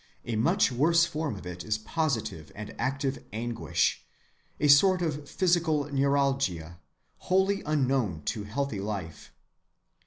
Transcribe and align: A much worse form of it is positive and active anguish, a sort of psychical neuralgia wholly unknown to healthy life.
A 0.25 0.35
much 0.35 0.71
worse 0.71 1.05
form 1.05 1.35
of 1.35 1.45
it 1.45 1.63
is 1.63 1.77
positive 1.77 2.51
and 2.55 2.73
active 2.79 3.23
anguish, 3.31 4.03
a 4.59 4.67
sort 4.67 5.03
of 5.03 5.29
psychical 5.29 5.93
neuralgia 5.93 6.79
wholly 7.17 7.61
unknown 7.67 8.23
to 8.25 8.45
healthy 8.45 8.79
life. 8.79 9.31